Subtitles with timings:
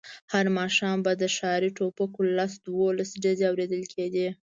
[0.33, 4.27] هر ماښام به د ښکاري ټوپکو لس دولس ډزې اورېدل کېدې.